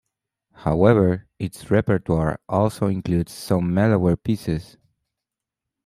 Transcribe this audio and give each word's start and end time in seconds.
However, 0.53 1.27
its 1.37 1.69
repertoire 1.69 2.39
also 2.49 2.87
includes 2.87 3.33
some 3.33 3.71
mellower 3.71 4.15
pieces. 4.15 4.77